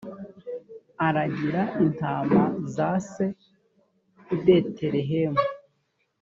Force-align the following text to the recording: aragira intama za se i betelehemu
aragira 1.07 1.61
intama 1.85 2.43
za 2.73 2.91
se 3.11 3.25
i 4.33 4.35
betelehemu 4.43 5.43